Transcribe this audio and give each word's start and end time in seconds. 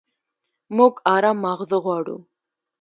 موږ 0.77 0.93
ارام 1.15 1.37
ماغزه 1.43 1.77
غواړو. 1.83 2.17